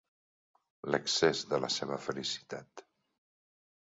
L'excés 0.95 1.43
de 1.53 1.59
la 1.67 1.71
seva 1.75 1.99
felicitat. 2.09 2.87